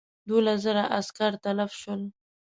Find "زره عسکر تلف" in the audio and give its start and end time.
0.65-1.71